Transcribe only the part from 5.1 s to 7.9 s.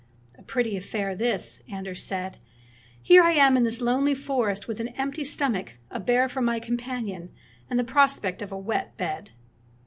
stomach, a bear for my companion, and the